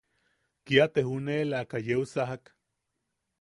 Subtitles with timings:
[0.65, 2.43] Kia te juneʼelaka yeu sajak.